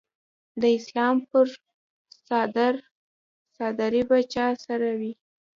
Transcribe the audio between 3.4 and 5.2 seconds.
څادرې به چا سره وي؟